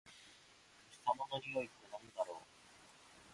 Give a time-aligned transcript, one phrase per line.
[0.03, 2.41] お日様のにおいってなんだろう？